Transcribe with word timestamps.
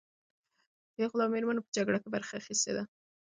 پېغلو 0.95 1.21
او 1.25 1.31
مېرمنو 1.33 1.65
په 1.65 1.69
جګړه 1.77 1.97
کې 2.03 2.13
برخه 2.15 2.33
اخیستې 2.41 2.71
ده. 2.77 2.83